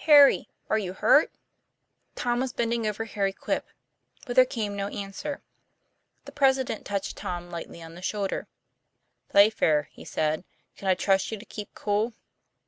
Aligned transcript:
TJ 0.00 0.08
ARRY 0.10 0.48
are 0.70 0.78
you 0.78 0.92
hurt?" 0.92 1.28
1 2.14 2.14
1 2.14 2.14
Tom 2.16 2.40
was 2.40 2.52
bending 2.52 2.84
over 2.84 3.04
Harry 3.04 3.32
Quip. 3.32 3.64
But 4.26 4.34
there 4.34 4.44
came 4.44 4.74
no 4.74 4.88
answer. 4.88 5.40
The 6.24 6.32
president 6.32 6.84
touched 6.84 7.16
Tom 7.16 7.48
lightly 7.48 7.80
on 7.80 7.94
the 7.94 8.02
shoulder. 8.02 8.48
'Playfair," 9.28 9.88
he 9.92 10.04
said, 10.04 10.42
"can 10.76 10.88
I 10.88 10.96
trust 10.96 11.30
you 11.30 11.38
to 11.38 11.44
keep 11.44 11.76
cool 11.76 12.12